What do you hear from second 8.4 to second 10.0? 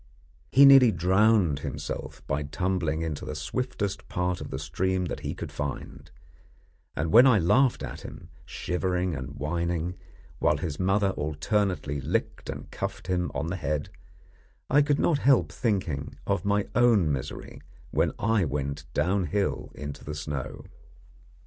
shivering and whining,